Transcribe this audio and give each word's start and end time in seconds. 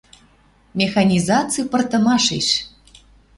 «Механизаци 0.79 1.59
пыртымашеш 1.71 2.47